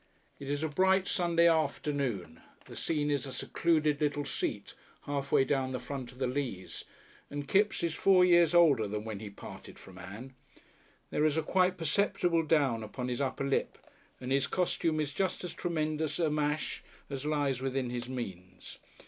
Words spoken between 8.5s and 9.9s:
older than when he parted